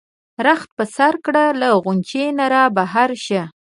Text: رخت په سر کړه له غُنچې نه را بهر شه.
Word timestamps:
رخت 0.45 0.69
په 0.77 0.83
سر 0.95 1.13
کړه 1.25 1.45
له 1.61 1.67
غُنچې 1.83 2.25
نه 2.37 2.45
را 2.53 2.63
بهر 2.77 3.09
شه. 3.25 3.41